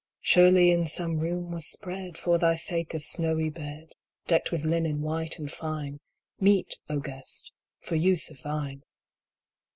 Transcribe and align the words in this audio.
Surely, 0.21 0.71
in 0.71 0.87
some 0.87 1.19
room 1.19 1.51
was 1.51 1.67
spread 1.67 2.17
For 2.17 2.39
thy 2.39 2.55
sake 2.55 2.95
a 2.95 2.99
snowy 2.99 3.51
bed, 3.51 3.91
Decked 4.25 4.49
with 4.51 4.65
linen 4.65 5.03
white 5.03 5.37
and 5.37 5.51
fine, 5.51 5.99
Meet, 6.39 6.79
O 6.89 6.97
Guest, 6.99 7.53
for 7.81 7.93
use 7.93 8.31
of 8.31 8.41
thine. 8.41 8.83